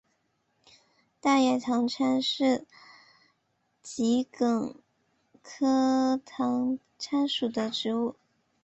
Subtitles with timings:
[1.19, 2.65] 大叶党参是
[3.83, 4.81] 桔梗
[5.43, 8.15] 科党参属的植物。